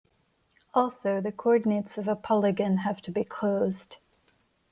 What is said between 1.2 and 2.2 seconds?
the coordinates of a